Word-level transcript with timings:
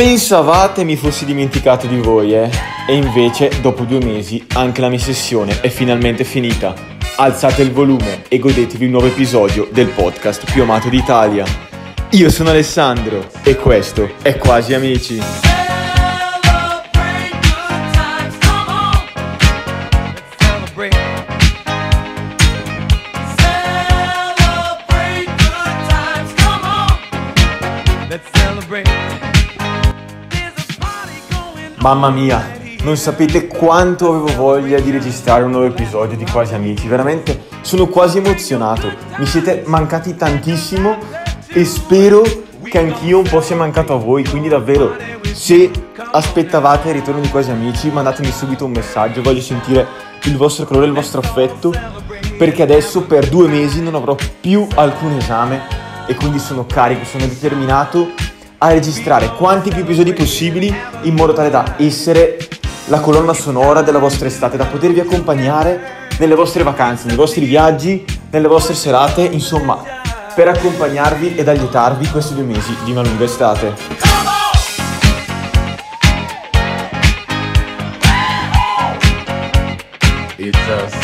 Pensavate 0.00 0.82
mi 0.82 0.96
fossi 0.96 1.26
dimenticato 1.26 1.86
di 1.86 1.98
voi, 1.98 2.32
eh? 2.32 2.50
E 2.88 2.94
invece, 2.94 3.50
dopo 3.60 3.84
due 3.84 4.02
mesi, 4.02 4.42
anche 4.54 4.80
la 4.80 4.88
mia 4.88 4.98
sessione 4.98 5.60
è 5.60 5.68
finalmente 5.68 6.24
finita. 6.24 6.72
Alzate 7.16 7.60
il 7.60 7.70
volume 7.70 8.22
e 8.28 8.38
godetevi 8.38 8.86
un 8.86 8.92
nuovo 8.92 9.08
episodio 9.08 9.68
del 9.70 9.88
podcast 9.88 10.50
più 10.50 10.62
amato 10.62 10.88
d'Italia. 10.88 11.44
Io 12.12 12.30
sono 12.30 12.48
Alessandro 12.48 13.26
e 13.42 13.56
questo 13.56 14.08
è 14.22 14.38
Quasi 14.38 14.72
Amici. 14.72 15.49
Mamma 31.80 32.10
mia, 32.10 32.58
non 32.82 32.98
sapete 32.98 33.46
quanto 33.46 34.10
avevo 34.10 34.34
voglia 34.34 34.78
di 34.80 34.90
registrare 34.90 35.44
un 35.44 35.52
nuovo 35.52 35.64
episodio 35.64 36.14
di 36.14 36.26
Quasi 36.30 36.52
Amici, 36.52 36.86
veramente 36.86 37.44
sono 37.62 37.86
quasi 37.86 38.18
emozionato, 38.18 38.92
mi 39.16 39.24
siete 39.24 39.62
mancati 39.64 40.14
tantissimo 40.14 40.98
e 41.46 41.64
spero 41.64 42.22
che 42.64 42.78
anch'io 42.78 43.20
un 43.20 43.26
po' 43.26 43.40
sia 43.40 43.56
mancato 43.56 43.94
a 43.94 43.96
voi, 43.96 44.26
quindi 44.26 44.48
davvero 44.48 44.94
se 45.32 45.70
aspettavate 46.12 46.88
il 46.88 46.96
ritorno 46.96 47.22
di 47.22 47.30
Quasi 47.30 47.50
Amici 47.50 47.88
mandatemi 47.88 48.30
subito 48.30 48.66
un 48.66 48.72
messaggio, 48.72 49.22
voglio 49.22 49.40
sentire 49.40 49.86
il 50.24 50.36
vostro 50.36 50.66
calore, 50.66 50.84
il 50.84 50.92
vostro 50.92 51.20
affetto, 51.20 51.72
perché 52.36 52.62
adesso 52.62 53.04
per 53.04 53.26
due 53.30 53.48
mesi 53.48 53.80
non 53.80 53.94
avrò 53.94 54.14
più 54.38 54.66
alcun 54.74 55.12
esame 55.12 55.62
e 56.06 56.14
quindi 56.14 56.40
sono 56.40 56.66
carico, 56.66 57.06
sono 57.06 57.24
determinato 57.24 58.28
a 58.62 58.72
registrare 58.72 59.32
quanti 59.36 59.70
più 59.70 59.80
episodi 59.80 60.12
possibili 60.12 60.74
in 61.02 61.14
modo 61.14 61.32
tale 61.32 61.48
da 61.48 61.76
essere 61.78 62.36
la 62.86 63.00
colonna 63.00 63.32
sonora 63.32 63.80
della 63.80 63.98
vostra 63.98 64.26
estate, 64.26 64.58
da 64.58 64.66
potervi 64.66 65.00
accompagnare 65.00 66.08
nelle 66.18 66.34
vostre 66.34 66.62
vacanze, 66.62 67.06
nei 67.06 67.16
vostri 67.16 67.46
viaggi, 67.46 68.04
nelle 68.30 68.48
vostre 68.48 68.74
serate, 68.74 69.22
insomma, 69.22 69.82
per 70.34 70.48
accompagnarvi 70.48 71.36
ed 71.36 71.48
allietarvi 71.48 72.08
questi 72.08 72.34
due 72.34 72.44
mesi 72.44 72.76
di 72.84 72.90
una 72.90 73.02
lunga 73.02 73.24
estate. 73.24 74.18
It's 80.36 80.56
a 80.68 80.99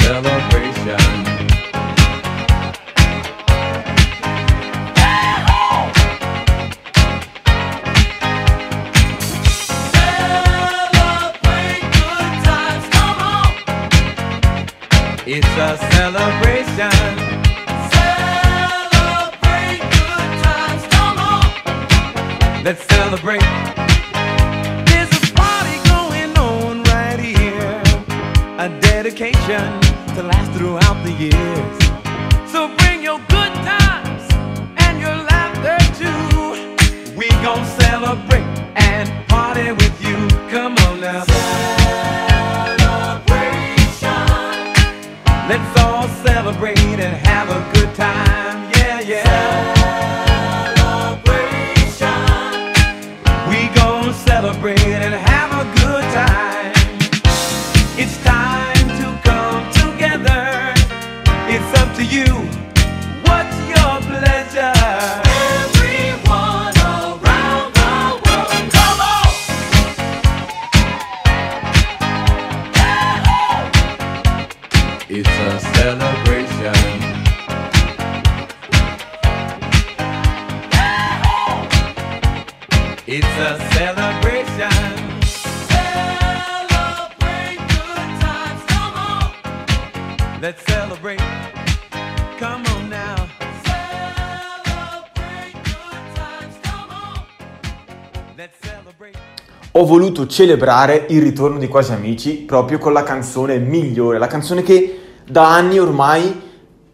Dedication 28.67 29.81
to 30.17 30.23
last 30.25 30.51
throughout 30.59 31.01
the 31.05 31.13
years. 31.13 31.79
So 32.51 32.69
bring 32.79 33.01
your 33.01 33.19
good 33.29 33.53
times 33.63 34.25
and 34.79 34.99
your 34.99 35.15
laughter 35.15 35.79
too. 35.95 37.15
We 37.17 37.29
gon' 37.47 37.65
celebrate 37.81 38.43
and 38.75 39.09
party 39.29 39.71
with 39.71 40.03
you. 40.03 40.17
Come 40.51 40.75
on 40.89 41.01
now. 41.01 41.23
Celebration. 43.07 43.85
Let's 45.49 45.81
all 45.81 46.09
celebrate 46.27 46.79
and 46.79 47.17
have 47.25 47.49
a 47.49 47.61
good 47.73 47.76
Ho 99.79 99.85
voluto 99.85 100.27
celebrare 100.27 101.05
il 101.11 101.21
ritorno 101.21 101.59
di 101.59 101.69
Quasi 101.69 101.93
Amici 101.93 102.37
proprio 102.37 102.79
con 102.79 102.95
la 102.95 103.03
canzone 103.03 103.59
migliore, 103.59 104.17
la 104.17 104.27
canzone 104.27 104.63
che 104.63 105.01
da 105.29 105.55
anni 105.55 105.79
ormai 105.79 106.41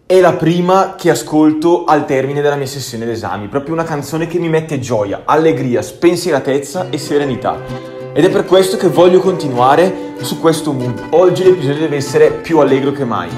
è 0.04 0.18
la 0.18 0.32
prima 0.32 0.96
che 0.98 1.08
ascolto 1.08 1.84
al 1.84 2.04
termine 2.06 2.40
della 2.40 2.56
mia 2.56 2.66
sessione 2.66 3.04
d'esami, 3.04 3.46
proprio 3.46 3.74
una 3.74 3.84
canzone 3.84 4.26
che 4.26 4.40
mi 4.40 4.48
mette 4.48 4.80
gioia, 4.80 5.22
allegria, 5.24 5.80
spensieratezza 5.80 6.88
e 6.90 6.98
serenità. 6.98 7.56
Ed 8.12 8.24
è 8.24 8.30
per 8.30 8.46
questo 8.46 8.76
che 8.76 8.88
voglio 8.88 9.20
continuare 9.20 10.14
su 10.22 10.40
questo 10.40 10.72
mood. 10.72 11.00
Oggi 11.10 11.44
l'episodio 11.44 11.82
deve 11.82 11.94
essere 11.94 12.32
più 12.32 12.58
allegro 12.58 12.90
che 12.90 13.04
mai. 13.04 13.28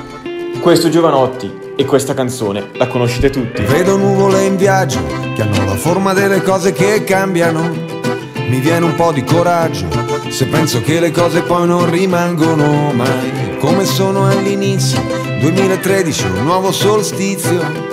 Questo 0.58 0.88
Giovanotti 0.88 1.52
e 1.76 1.84
questa 1.84 2.14
canzone 2.14 2.70
la 2.76 2.86
conoscete 2.86 3.28
tutti. 3.28 3.60
Vedo 3.64 3.98
nuvole 3.98 4.42
in 4.46 4.56
viaggio 4.56 5.00
che 5.34 5.42
hanno 5.42 5.66
la 5.66 5.76
forma 5.76 6.14
delle 6.14 6.40
cose 6.40 6.72
che 6.72 7.04
cambiano. 7.04 8.03
Mi 8.48 8.60
viene 8.60 8.84
un 8.84 8.94
po' 8.94 9.12
di 9.12 9.24
coraggio 9.24 9.88
se 10.28 10.46
penso 10.46 10.80
che 10.82 11.00
le 11.00 11.10
cose 11.10 11.42
poi 11.42 11.66
non 11.66 11.90
rimangono 11.90 12.92
mai 12.92 13.56
come 13.58 13.86
sono 13.86 14.26
all'inizio. 14.26 15.00
2013, 15.40 16.26
un 16.26 16.44
nuovo 16.44 16.70
solstizio. 16.70 17.92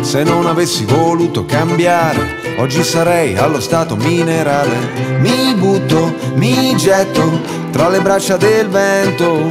Se 0.00 0.24
non 0.24 0.46
avessi 0.46 0.84
voluto 0.84 1.44
cambiare, 1.44 2.56
oggi 2.58 2.82
sarei 2.82 3.36
allo 3.36 3.60
stato 3.60 3.94
minerale. 3.94 5.18
Mi 5.20 5.54
butto, 5.54 6.12
mi 6.34 6.74
getto 6.76 7.40
tra 7.70 7.88
le 7.88 8.00
braccia 8.00 8.36
del 8.36 8.68
vento. 8.68 9.50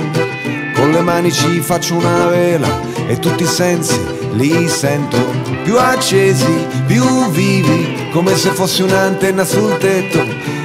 Con 0.74 0.92
le 0.92 1.02
mani 1.02 1.32
ci 1.32 1.62
faccio 1.62 1.96
una 1.96 2.26
vela 2.26 2.82
e 3.08 3.18
tutti 3.20 3.44
i 3.44 3.48
sensi 3.48 4.00
li 4.34 4.68
sento 4.68 5.51
più 5.64 5.78
accesi, 5.78 6.68
più 6.86 7.30
vivi, 7.30 8.10
come 8.12 8.36
se 8.36 8.50
fossi 8.50 8.82
un'antenna 8.82 9.46
sul 9.46 9.78
tetto 9.78 10.24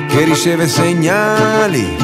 che 0.09 0.25
riceve 0.25 0.67
segnali 0.67 1.97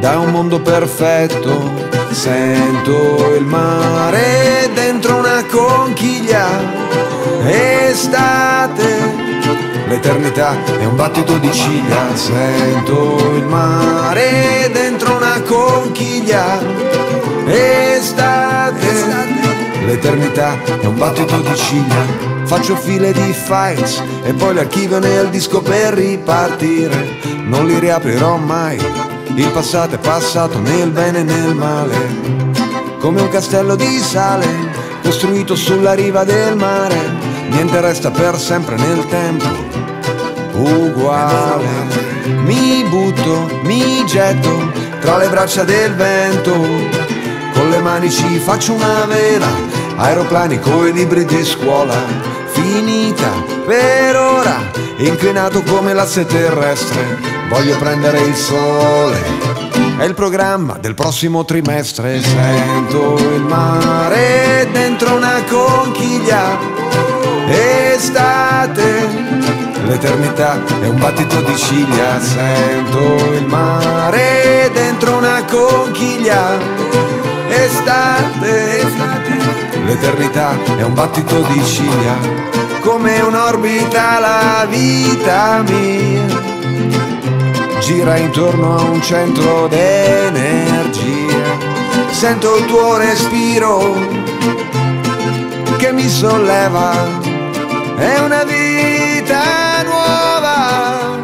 da 0.00 0.18
un 0.18 0.30
mondo 0.30 0.60
perfetto. 0.60 1.88
Sento 2.10 3.34
il 3.36 3.44
mare 3.44 4.68
dentro 4.74 5.18
una 5.18 5.44
conchiglia, 5.44 6.48
estate, 7.44 9.14
l'eternità 9.86 10.56
è 10.64 10.84
un 10.84 10.96
battito 10.96 11.38
di 11.38 11.52
ciglia. 11.52 12.14
Sento 12.14 13.34
il 13.36 13.44
mare 13.44 14.70
dentro 14.72 15.16
una 15.16 15.40
conchiglia, 15.42 16.58
estate, 17.46 19.19
l'eternità 19.84 20.56
è 20.80 20.86
un 20.86 20.96
battito 20.96 21.40
di 21.40 21.56
ciglia. 21.56 22.28
Faccio 22.44 22.76
file 22.76 23.12
di 23.12 23.32
files 23.32 24.02
e 24.22 24.32
poi 24.32 24.54
li 24.54 24.58
archivio 24.60 24.98
nel 24.98 25.28
disco 25.28 25.60
per 25.60 25.94
ripartire. 25.94 27.18
Non 27.44 27.66
li 27.66 27.78
riaprirò 27.78 28.36
mai. 28.36 28.78
Il 29.34 29.48
passato 29.50 29.94
è 29.94 29.98
passato 29.98 30.58
nel 30.58 30.90
bene 30.90 31.20
e 31.20 31.22
nel 31.22 31.54
male. 31.54 31.96
Come 32.98 33.20
un 33.20 33.28
castello 33.28 33.76
di 33.76 33.98
sale 33.98 34.46
costruito 35.02 35.54
sulla 35.54 35.92
riva 35.92 36.24
del 36.24 36.56
mare. 36.56 36.98
Niente 37.48 37.80
resta 37.80 38.10
per 38.10 38.38
sempre 38.38 38.76
nel 38.76 39.06
tempo. 39.06 39.48
Uguale. 40.54 42.08
Mi 42.44 42.84
butto, 42.88 43.60
mi 43.62 44.04
getto 44.06 44.70
tra 45.00 45.16
le 45.16 45.28
braccia 45.28 45.64
del 45.64 45.94
vento. 45.94 47.09
Le 47.80 47.86
mani 47.86 48.10
ci 48.10 48.38
faccio 48.38 48.74
una 48.74 49.06
vela, 49.06 49.48
aeroplani 49.96 50.60
coi 50.60 50.92
libri 50.92 51.24
di 51.24 51.42
scuola. 51.42 51.94
Finita 52.50 53.30
per 53.64 54.16
ora. 54.16 54.70
Inclinato 54.98 55.62
come 55.62 55.94
l'asse 55.94 56.26
terrestre, 56.26 57.16
voglio 57.48 57.78
prendere 57.78 58.20
il 58.20 58.34
sole. 58.34 59.18
È 59.96 60.04
il 60.04 60.12
programma 60.12 60.76
del 60.78 60.94
prossimo 60.94 61.46
trimestre, 61.46 62.20
sento 62.20 63.16
il 63.16 63.44
mare 63.44 64.68
dentro 64.70 65.14
una 65.14 65.42
conchiglia, 65.48 66.58
estate, 67.48 69.08
l'eternità 69.86 70.60
è 70.82 70.86
un 70.86 70.98
battito 70.98 71.40
di 71.40 71.56
ciglia, 71.56 72.20
sento 72.20 73.32
il 73.32 73.46
mare 73.46 74.70
dentro 74.74 75.16
una 75.16 75.42
conchiglia, 75.50 76.58
l'eternità 79.90 80.56
è 80.76 80.82
un 80.82 80.94
battito 80.94 81.40
di 81.40 81.64
ciglia, 81.64 82.16
come 82.80 83.20
un'orbita 83.20 84.20
la 84.20 84.66
vita 84.68 85.64
mia 85.66 86.48
gira 87.80 88.16
intorno 88.16 88.78
a 88.78 88.82
un 88.82 89.02
centro 89.02 89.66
d'energia. 89.66 90.98
Sento 92.10 92.56
il 92.56 92.66
tuo 92.66 92.98
respiro 92.98 93.96
che 95.76 95.92
mi 95.92 96.08
solleva, 96.08 96.92
è 97.96 98.18
una 98.20 98.44
vita 98.44 99.82
nuova. 99.82 101.18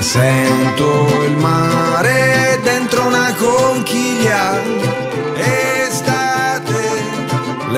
Sento 0.00 1.06
il 1.24 1.36
mare 1.38 2.60
dentro 2.62 3.06
una 3.06 3.32
conchiglia. 3.38 4.99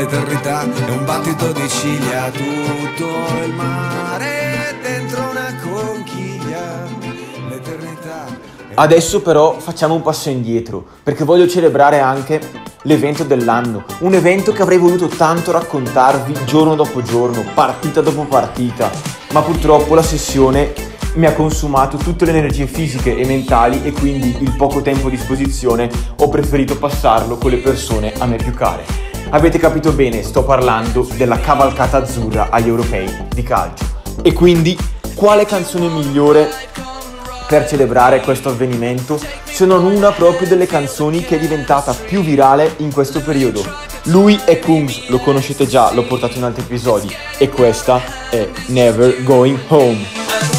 L'eternità 0.02 0.62
è 0.62 0.90
un 0.90 1.04
battito 1.04 1.52
di 1.52 1.68
ciglia, 1.68 2.28
tutto 2.30 3.06
il 3.44 3.52
mare 3.54 4.74
dentro 4.82 5.30
una 5.30 5.54
conchiglia. 5.62 6.88
L'eternità. 7.48 8.26
Adesso 8.74 9.22
però 9.22 9.60
facciamo 9.60 9.94
un 9.94 10.02
passo 10.02 10.28
indietro, 10.28 10.84
perché 11.04 11.22
voglio 11.22 11.46
celebrare 11.46 12.00
anche 12.00 12.40
l'evento 12.82 13.22
dell'anno, 13.22 13.84
un 14.00 14.14
evento 14.14 14.50
che 14.50 14.62
avrei 14.62 14.78
voluto 14.78 15.06
tanto 15.06 15.52
raccontarvi 15.52 16.46
giorno 16.46 16.74
dopo 16.74 17.00
giorno, 17.00 17.44
partita 17.54 18.00
dopo 18.00 18.24
partita, 18.24 18.90
ma 19.30 19.40
purtroppo 19.40 19.94
la 19.94 20.02
sessione 20.02 20.72
mi 21.14 21.26
ha 21.26 21.32
consumato 21.32 21.96
tutte 21.96 22.24
le 22.24 22.32
energie 22.32 22.66
fisiche 22.66 23.16
e 23.16 23.24
mentali 23.24 23.84
e 23.84 23.92
quindi 23.92 24.36
il 24.40 24.56
poco 24.56 24.82
tempo 24.82 25.06
a 25.06 25.10
disposizione 25.10 25.88
ho 26.16 26.28
preferito 26.28 26.76
passarlo 26.76 27.36
con 27.36 27.52
le 27.52 27.58
persone 27.58 28.12
a 28.18 28.26
me 28.26 28.34
più 28.34 28.52
care. 28.52 29.11
Avete 29.34 29.56
capito 29.58 29.92
bene, 29.92 30.22
sto 30.22 30.44
parlando 30.44 31.08
della 31.14 31.40
cavalcata 31.40 31.96
azzurra 31.96 32.48
agli 32.50 32.68
europei 32.68 33.10
di 33.32 33.42
calcio. 33.42 33.82
E 34.20 34.34
quindi 34.34 34.76
quale 35.14 35.46
canzone 35.46 35.88
migliore 35.88 36.50
per 37.48 37.66
celebrare 37.66 38.20
questo 38.20 38.50
avvenimento 38.50 39.18
se 39.44 39.64
non 39.64 39.86
una 39.86 40.10
proprio 40.10 40.46
delle 40.46 40.66
canzoni 40.66 41.24
che 41.24 41.36
è 41.36 41.38
diventata 41.38 41.94
più 41.94 42.20
virale 42.20 42.74
in 42.78 42.92
questo 42.92 43.22
periodo. 43.22 43.64
Lui 44.04 44.38
è 44.44 44.58
Kungs, 44.58 45.08
lo 45.08 45.18
conoscete 45.18 45.66
già, 45.66 45.94
l'ho 45.94 46.04
portato 46.04 46.36
in 46.36 46.44
altri 46.44 46.64
episodi 46.64 47.10
e 47.38 47.48
questa 47.48 48.02
è 48.28 48.46
Never 48.66 49.22
Going 49.22 49.58
Home. 49.68 50.51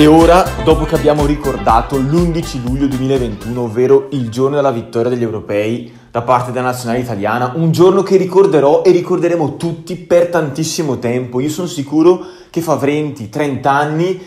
E 0.00 0.06
ora, 0.06 0.42
dopo 0.64 0.86
che 0.86 0.94
abbiamo 0.94 1.26
ricordato 1.26 1.98
l'11 1.98 2.64
luglio 2.64 2.86
2021, 2.86 3.60
ovvero 3.60 4.08
il 4.12 4.30
giorno 4.30 4.56
della 4.56 4.70
vittoria 4.70 5.10
degli 5.10 5.22
europei 5.22 5.92
da 6.10 6.22
parte 6.22 6.52
della 6.52 6.64
nazionale 6.64 7.00
italiana, 7.00 7.52
un 7.54 7.70
giorno 7.70 8.02
che 8.02 8.16
ricorderò 8.16 8.82
e 8.82 8.92
ricorderemo 8.92 9.58
tutti 9.58 9.96
per 9.96 10.28
tantissimo 10.28 10.98
tempo. 10.98 11.38
Io 11.38 11.50
sono 11.50 11.66
sicuro 11.66 12.24
che 12.48 12.62
fa 12.62 12.76
20-30 12.76 13.66
anni, 13.66 14.18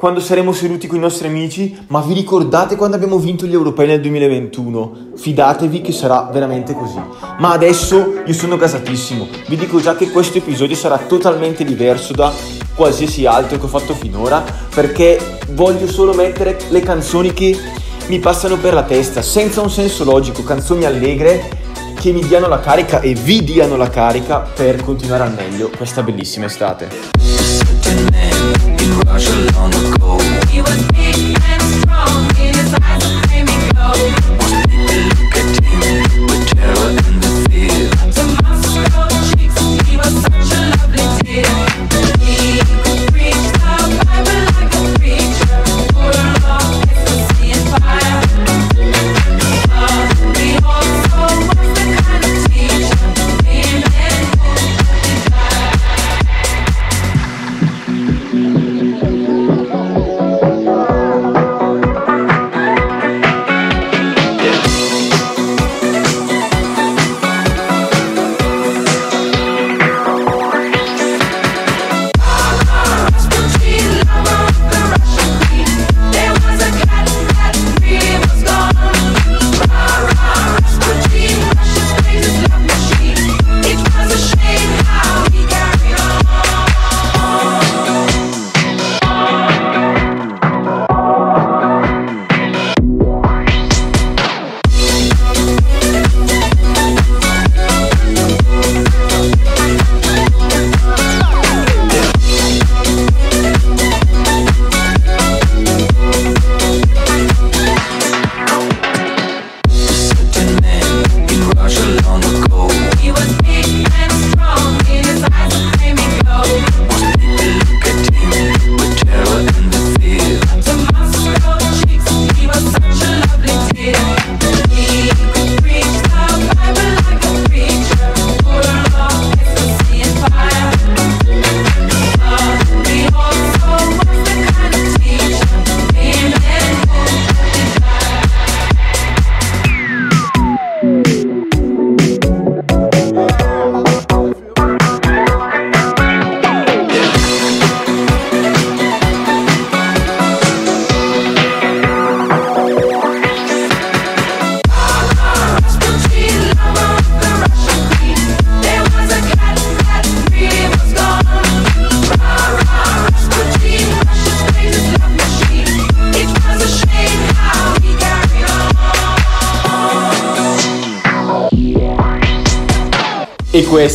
quando 0.00 0.20
saremo 0.20 0.52
seduti 0.52 0.86
con 0.86 0.96
i 0.96 1.00
nostri 1.00 1.28
amici, 1.28 1.76
ma 1.88 2.00
vi 2.00 2.14
ricordate 2.14 2.74
quando 2.74 2.96
abbiamo 2.96 3.18
vinto 3.18 3.44
gli 3.44 3.52
europei 3.52 3.86
nel 3.86 4.00
2021? 4.00 5.10
Fidatevi 5.14 5.82
che 5.82 5.92
sarà 5.92 6.30
veramente 6.32 6.72
così. 6.72 6.98
Ma 7.38 7.52
adesso 7.52 8.22
io 8.24 8.32
sono 8.32 8.56
gasatissimo, 8.56 9.28
vi 9.46 9.56
dico 9.56 9.78
già 9.78 9.96
che 9.96 10.10
questo 10.10 10.38
episodio 10.38 10.74
sarà 10.74 10.96
totalmente 10.96 11.64
diverso 11.64 12.14
da 12.14 12.32
qualsiasi 12.74 13.26
altro 13.26 13.58
che 13.58 13.64
ho 13.66 13.68
fatto 13.68 13.92
finora 13.92 14.42
perché 14.74 15.38
voglio 15.50 15.86
solo 15.86 16.14
mettere 16.14 16.56
le 16.70 16.80
canzoni 16.80 17.34
che 17.34 17.54
mi 18.06 18.20
passano 18.20 18.56
per 18.56 18.72
la 18.72 18.84
testa 18.84 19.20
senza 19.20 19.60
un 19.60 19.68
senso 19.68 20.04
logico, 20.04 20.42
canzoni 20.42 20.86
allegre 20.86 21.58
che 22.00 22.10
mi 22.12 22.22
diano 22.22 22.48
la 22.48 22.60
carica 22.60 23.00
e 23.00 23.12
vi 23.12 23.44
diano 23.44 23.76
la 23.76 23.90
carica 23.90 24.38
per 24.38 24.82
continuare 24.82 25.24
al 25.24 25.34
meglio 25.34 25.70
questa 25.76 26.02
bellissima 26.02 26.46
estate. 26.46 26.88
rush 29.06 29.28
along 29.28 29.70
the 29.70 29.96
go. 30.00 30.16
We 30.52 30.60
was 30.62 30.82
big 30.92 31.59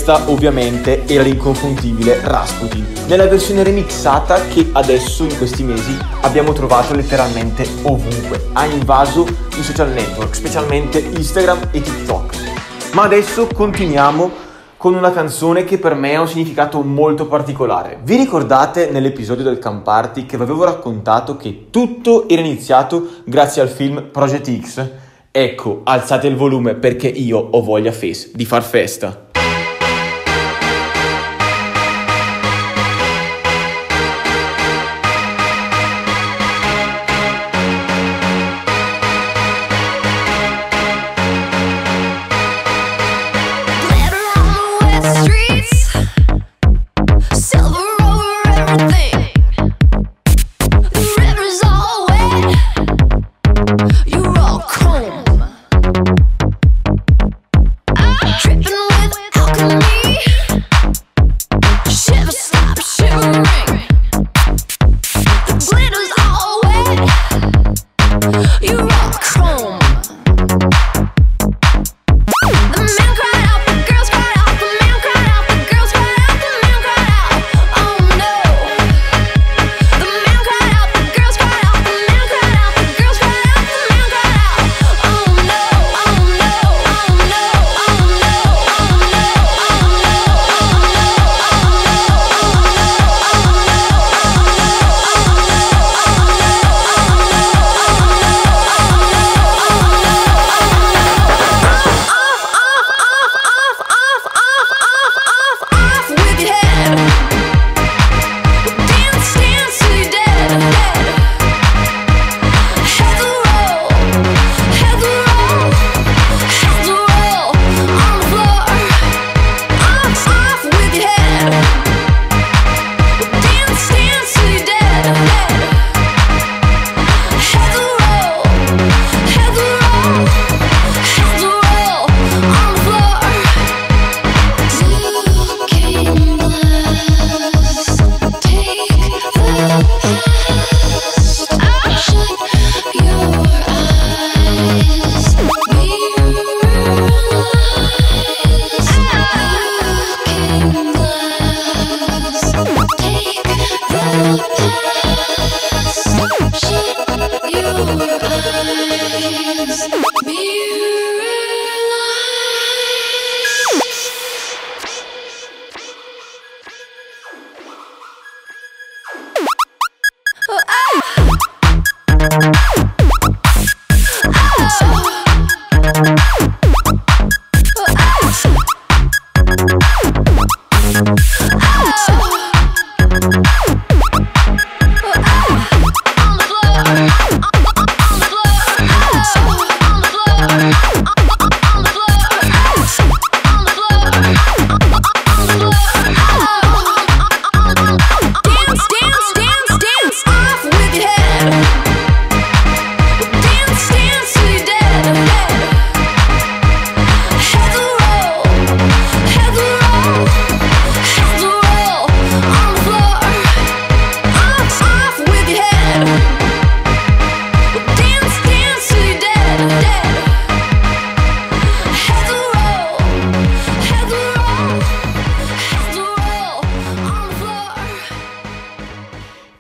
questa 0.06 0.30
ovviamente 0.30 1.04
era 1.08 1.24
l'inconfondibile 1.24 2.20
Rasputin, 2.22 2.86
nella 3.08 3.26
versione 3.26 3.64
remixata 3.64 4.40
che 4.50 4.70
adesso 4.72 5.24
in 5.24 5.36
questi 5.36 5.64
mesi 5.64 5.98
abbiamo 6.22 6.54
trovato 6.54 6.94
letteralmente 6.94 7.68
ovunque. 7.82 8.50
Ha 8.54 8.66
invaso 8.66 9.26
i 9.58 9.64
social 9.64 9.90
network, 9.90 10.36
specialmente 10.36 11.00
Instagram 11.00 11.70
e 11.72 11.82
TikTok. 11.82 12.36
Ma 12.94 13.02
adesso 13.02 13.48
continuiamo 13.52 14.32
con 14.78 14.94
una 14.94 15.12
canzone 15.12 15.64
che 15.64 15.80
per 15.80 15.96
me 15.96 16.16
ha 16.16 16.22
un 16.22 16.28
significato 16.28 16.84
molto 16.84 17.26
particolare. 17.26 17.98
Vi 18.04 18.16
ricordate 18.16 18.92
nell'episodio 18.92 19.44
del 19.44 19.58
Camparty 19.58 20.28
che 20.28 20.38
vi 20.38 20.44
avevo 20.44 20.66
raccontato 20.66 21.36
che 21.36 21.70
tutto 21.72 22.30
era 22.30 22.42
iniziato 22.42 23.08
grazie 23.26 23.64
al 23.64 23.70
film 23.70 24.10
Project 24.12 24.62
X? 24.62 24.90
Ecco, 25.32 25.82
alzate 25.84 26.28
il 26.28 26.36
volume 26.36 26.76
perché 26.76 27.08
io 27.08 27.40
ho 27.40 27.64
voglia 27.64 27.92
fes 27.92 28.36
di 28.36 28.46
far 28.46 28.62
festa. 28.62 29.25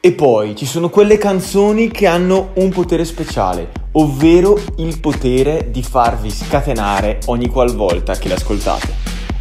E 0.05 0.11
poi 0.11 0.55
ci 0.55 0.67
sono 0.67 0.89
quelle 0.89 1.17
canzoni 1.17 1.89
che 1.89 2.05
hanno 2.05 2.51
un 2.57 2.69
potere 2.69 3.03
speciale, 3.05 3.71
ovvero 3.93 4.55
il 4.77 4.99
potere 4.99 5.71
di 5.71 5.81
farvi 5.81 6.29
scatenare 6.29 7.21
ogni 7.25 7.47
qualvolta 7.47 8.13
che 8.15 8.27
le 8.27 8.35
ascoltate. 8.35 8.93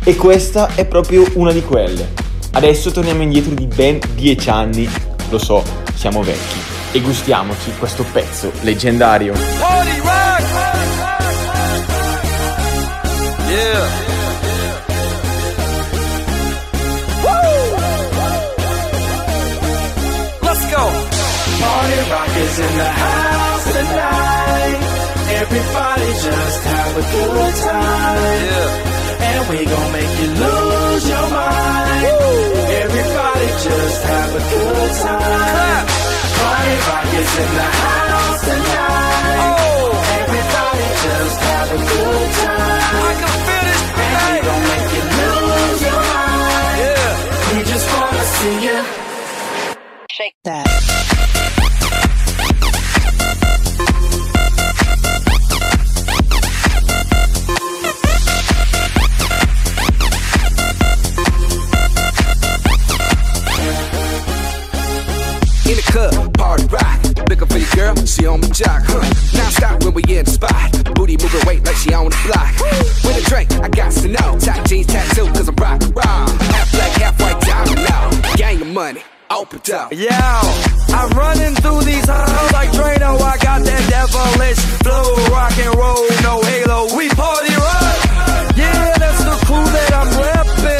E 0.02 0.16
questa 0.16 0.74
è 0.74 0.86
proprio 0.86 1.22
una 1.34 1.52
di 1.52 1.60
quelle. 1.60 2.14
Adesso 2.52 2.92
torniamo 2.92 3.20
indietro 3.20 3.52
di 3.52 3.66
ben 3.66 4.00
10 4.14 4.48
anni, 4.48 4.88
lo 5.28 5.36
so, 5.36 5.62
siamo 5.92 6.22
vecchi, 6.22 6.56
e 6.92 7.00
gustiamoci 7.02 7.72
questo 7.78 8.06
pezzo 8.10 8.50
leggendario. 8.62 9.34
Party 9.58 9.98
rock! 9.98 10.44
Yeah. 13.50 14.03
Party 21.84 22.10
rock 22.10 22.32
is 22.34 22.58
in 22.60 22.78
the 22.78 22.90
house 23.04 23.64
tonight. 23.76 24.80
Everybody 25.42 26.08
just 26.24 26.60
have 26.64 26.96
a 26.96 27.04
good 27.12 27.54
time. 27.60 28.40
Yeah. 28.48 29.28
And 29.28 29.42
we 29.50 29.58
gon' 29.66 29.92
make 29.92 30.12
you 30.20 30.28
lose 30.44 31.04
your 31.12 31.28
mind. 31.28 32.06
Everybody 32.84 33.48
just 33.68 34.00
have 34.12 34.30
a 34.32 34.42
good 34.54 34.92
time. 35.04 35.84
Party 36.40 36.74
rock 36.88 37.08
is 37.20 37.32
in 37.44 37.50
the 37.60 37.68
house 37.84 38.40
tonight. 38.48 39.56
Oh, 39.60 39.92
Everybody 40.24 40.86
just 41.04 41.38
have 41.52 41.68
a 41.68 41.80
good 41.92 42.28
time. 42.48 42.96
I 42.96 43.12
can 43.20 43.34
feel 43.44 43.64
this 43.68 43.82
And 44.04 44.16
we 44.24 44.36
gon' 44.48 44.62
make 44.72 44.83
club, 65.94 66.34
party 66.34 66.66
rock. 66.66 66.98
Looking 67.30 67.46
for 67.46 67.58
your 67.58 67.72
girl, 67.78 67.94
she 68.04 68.26
on 68.26 68.40
my 68.40 68.48
jock, 68.48 68.82
huh? 68.90 69.06
Now 69.38 69.48
stop 69.50 69.84
when 69.84 69.94
we 69.94 70.02
in 70.10 70.24
the 70.24 70.30
spot. 70.30 70.94
Booty 70.94 71.16
moving 71.22 71.46
weight 71.46 71.62
like 71.64 71.76
she 71.76 71.94
on 71.94 72.10
the 72.10 72.18
block. 72.26 72.52
With 73.06 73.22
a 73.22 73.24
drink, 73.30 73.48
I 73.62 73.68
got 73.68 73.92
to 74.02 74.08
know. 74.08 74.28
Tight 74.42 74.66
jeans 74.66 74.88
tattoo, 74.88 75.26
cause 75.30 75.48
I'm 75.48 75.54
rock 75.54 75.80
raw. 75.94 76.26
Half 76.50 76.72
black, 76.72 76.92
half 76.98 77.14
white, 77.22 77.40
diamond 77.46 77.82
now. 77.86 78.10
Gang 78.34 78.60
of 78.60 78.68
money, 78.74 79.02
open 79.30 79.60
up. 79.72 79.92
Yo, 79.94 80.10
I'm 80.98 81.10
running 81.14 81.54
through 81.62 81.82
these 81.86 82.08
halls 82.10 82.52
like 82.52 82.70
Drano. 82.74 83.14
I 83.22 83.38
got 83.38 83.62
that 83.62 83.82
devilish 83.86 84.58
flow, 84.82 85.14
rock 85.30 85.54
and 85.62 85.74
roll, 85.78 86.02
no 86.26 86.42
halo. 86.42 86.90
We 86.98 87.06
party 87.14 87.54
rock. 87.54 87.96
Yeah, 88.58 88.98
that's 88.98 89.22
the 89.22 89.36
crew 89.46 89.62
that 89.62 89.94
I'm 89.94 90.10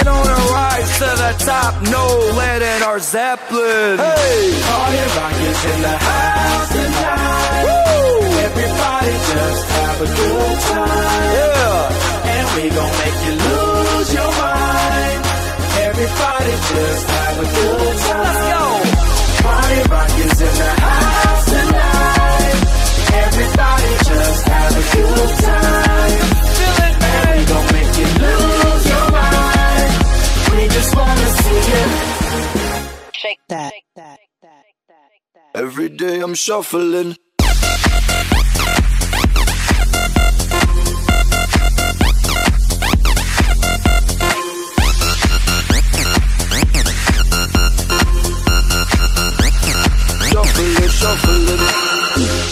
repping 0.05 0.13
on 0.13 0.27
a 0.27 0.53
rise 0.53 0.99
to 0.99 1.05
the 1.05 1.45
top. 1.45 1.83
No 1.83 2.07
lead 2.37 2.63
in 2.63 2.83
our 2.83 2.99
Zeppelin. 2.99 3.99
Hey, 3.99 4.03
oh, 4.03 4.69
Party 4.69 5.05
rock 5.17 5.33
is 5.33 5.65
in 5.65 5.83
the 5.83 5.97
house 5.97 6.69
tonight. 6.73 7.67
Everybody 8.45 9.13
just 9.33 9.69
have 9.71 10.01
a 10.01 10.07
good 10.07 10.59
time. 10.61 11.33
yeah. 11.35 12.33
And 12.35 12.47
we 12.57 12.71
gon' 12.71 12.93
make 13.03 13.19
you 13.27 13.35
lose 13.49 14.15
your 14.15 14.33
mind. 14.33 15.21
Everybody 15.89 16.53
just 16.73 17.07
have 17.11 17.39
a 17.39 17.47
good 17.55 17.97
time. 17.99 18.23
Let's 18.25 18.43
go. 18.53 19.49
Party 19.49 19.81
rock 19.91 20.11
is 20.19 20.41
in 20.41 20.55
the 20.59 20.81
house 20.81 20.84
Every 35.75 35.89
day 35.89 36.21
I'm 36.21 36.35
shuffling. 36.35 37.17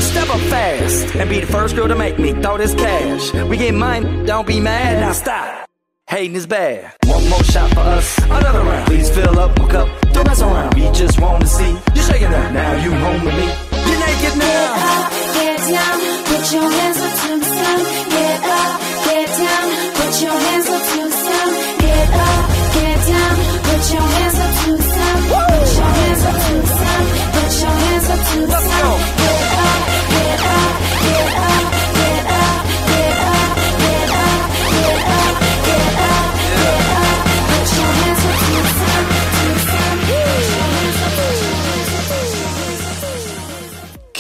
Step 0.01 0.29
up 0.29 0.41
fast 0.51 1.15
and 1.15 1.31
be 1.31 1.39
the 1.39 1.47
first 1.49 1.77
girl 1.77 1.87
to 1.87 1.95
make 1.95 2.19
me 2.19 2.33
throw 2.33 2.59
this 2.59 2.75
cash. 2.75 3.33
We 3.35 3.57
get 3.57 3.73
mine, 3.73 4.27
don't 4.27 4.49
be 4.49 4.59
mad. 4.59 4.99
Now 4.99 5.13
stop. 5.13 5.72
Hating 6.13 6.37
is 6.37 6.47
bad. 6.47 6.93
One 7.07 7.27
more 7.31 7.43
shot 7.43 7.71
for 7.73 7.81
us, 7.81 8.19
another 8.25 8.61
round. 8.61 8.85
Please 8.87 9.09
fill 9.09 9.39
up 9.39 9.59
my 9.59 9.67
cup, 9.67 9.89
don't 10.13 10.27
mess 10.27 10.43
around. 10.43 10.75
We 10.75 10.83
just 10.93 11.19
wanna 11.19 11.47
see 11.47 11.73
you 11.95 12.03
shaking 12.03 12.31
that. 12.31 12.53
Now 12.53 12.73
you 12.85 12.93
home 12.93 13.25
with 13.25 13.35
me. 13.35 13.49
You're 13.89 14.01
naked 14.05 14.37
now. 14.37 14.77
Get 14.77 14.93
up, 14.93 15.13
get 15.33 15.59
down, 15.73 15.97
put 16.29 16.45
your 16.53 16.69
hands 16.69 17.01
up 17.01 17.15
to 17.17 17.31
the 17.41 17.49
sun. 17.57 17.79
Get 18.13 18.41
up, 18.45 18.73
get 19.09 19.29
down, 19.41 19.67
put 19.97 20.13
your 20.21 20.37
hands 20.45 20.69
up 20.69 20.83
to 20.93 21.01
the 21.01 21.17
sun. 21.25 21.49
Get 21.81 22.09
up, 22.29 22.45
get 22.77 22.99
down, 23.09 23.35
put 23.65 23.83
your 23.97 24.07
hands 24.13 24.39
up 24.45 24.53
to 24.61 24.71
the 24.77 24.85
sun. 24.93 25.17
Put 25.33 25.69
your 25.81 25.93
hands 25.97 26.25
up 26.29 26.37
to 26.45 26.53
the 26.61 26.69
sun. 26.77 27.03
Put 27.33 27.53
your 27.63 27.75
hands 27.81 28.09
up 28.13 28.21
to 28.29 28.39
the 28.53 28.61
sun. 28.69 29.22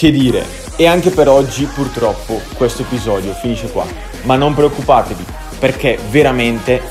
Che 0.02 0.10
dire, 0.10 0.44
e 0.74 0.88
anche 0.88 1.10
per 1.10 1.28
oggi 1.28 1.64
purtroppo 1.64 2.40
questo 2.56 2.82
episodio 2.82 3.34
finisce 3.34 3.70
qua. 3.70 3.86
Ma 4.22 4.34
non 4.34 4.52
preoccupatevi, 4.52 5.24
perché 5.60 5.96
veramente 6.10 6.82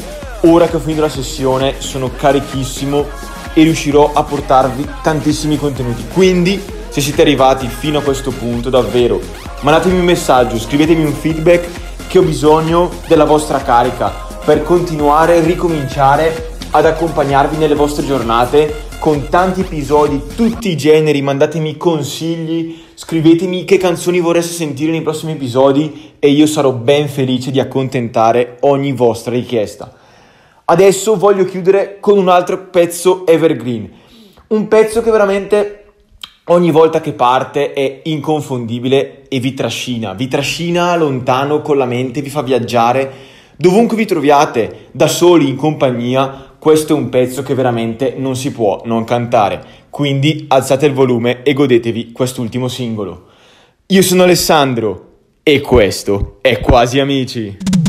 ora 0.44 0.70
che 0.70 0.78
ho 0.78 0.80
finito 0.80 1.02
la 1.02 1.10
sessione 1.10 1.74
sono 1.80 2.10
carichissimo 2.16 3.06
e 3.54 3.64
riuscirò 3.64 4.14
a 4.14 4.24
portarvi 4.24 4.88
tantissimi 5.04 5.58
contenuti. 5.58 6.06
Quindi, 6.14 6.64
se 6.88 7.02
siete 7.02 7.24
arrivati 7.24 7.68
fino 7.68 8.00
a 8.00 8.02
questo 8.02 8.32
punto, 8.32 8.70
davvero, 8.70 9.20
mandatemi 9.60 10.00
un 10.00 10.06
messaggio, 10.06 10.58
scrivetemi 10.58 11.04
un 11.04 11.14
feedback 11.14 11.68
che 12.08 12.18
ho 12.18 12.24
bisogno 12.24 12.90
della 13.08 13.26
vostra 13.26 13.62
carica 13.62 14.08
per 14.46 14.64
continuare 14.64 15.36
e 15.36 15.42
ricominciare 15.42 16.52
ad 16.70 16.86
accompagnarvi 16.86 17.58
nelle 17.58 17.76
vostre 17.76 18.06
giornate 18.06 18.88
con 19.00 19.28
tanti 19.28 19.60
episodi, 19.60 20.22
tutti 20.34 20.70
i 20.70 20.78
generi, 20.78 21.22
mandatemi 21.22 21.76
consigli, 21.76 22.90
scrivetemi 22.94 23.66
che 23.66 23.78
canzoni 23.78 24.20
vorreste 24.20 24.54
sentire 24.54 24.92
nei 24.92 25.02
prossimi 25.02 25.34
episodi 25.34 26.14
e 26.20 26.30
io 26.30 26.46
sarò 26.46 26.72
ben 26.72 27.08
felice 27.08 27.52
di 27.52 27.60
accontentare 27.60 28.58
ogni 28.62 28.92
vostra 28.92 29.34
richiesta. 29.34 29.94
Adesso 30.66 31.18
voglio 31.18 31.46
chiudere 31.46 31.98
con 32.00 32.18
un 32.18 32.30
altro 32.30 32.70
pezzo 32.70 33.26
evergreen, 33.26 33.90
un 34.48 34.68
pezzo 34.68 35.02
che 35.02 35.12
veramente 35.12 35.86
ogni 36.46 36.72
volta 36.72 37.02
che 37.02 37.14
parte 37.14 37.74
è 37.74 38.02
inconfondibile 38.04 39.28
e 39.28 39.40
vi 39.40 39.54
trascina, 39.54 40.14
vi 40.14 40.28
trascina 40.28 40.96
lontano 40.96 41.62
con 41.62 41.78
la 41.78 41.86
mente, 41.86 42.22
vi 42.22 42.30
fa 42.30 42.42
viaggiare. 42.42 43.30
Dovunque 43.56 43.96
vi 43.96 44.06
troviate, 44.06 44.88
da 44.92 45.08
soli, 45.08 45.48
in 45.48 45.56
compagnia, 45.56 46.51
questo 46.62 46.94
è 46.94 46.96
un 46.96 47.10
pezzo 47.10 47.42
che 47.42 47.56
veramente 47.56 48.14
non 48.16 48.36
si 48.36 48.52
può 48.52 48.84
non 48.86 49.04
cantare. 49.04 49.64
Quindi 49.90 50.46
alzate 50.48 50.86
il 50.86 50.94
volume 50.94 51.42
e 51.42 51.54
godetevi 51.54 52.12
quest'ultimo 52.12 52.68
singolo. 52.68 53.30
Io 53.88 54.02
sono 54.04 54.22
Alessandro 54.22 55.08
e 55.42 55.60
questo 55.60 56.38
è 56.42 56.60
Quasi 56.60 57.00
Amici. 57.00 57.81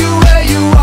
you 0.00 0.18
where 0.24 0.44
you 0.44 0.62
are 0.78 0.79